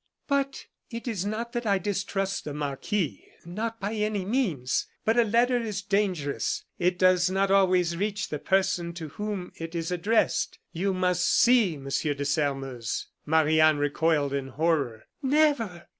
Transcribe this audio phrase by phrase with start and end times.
[0.27, 5.23] "But" "It is not that I distrust the marquis, not by any means, but a
[5.23, 10.57] letter is dangerous; it does not always reach the person to whom it is addressed.
[10.71, 15.03] You must see Monsieur de Sairmeuse." Marie Anne recoiled in horror.
[15.21, 15.85] "Never!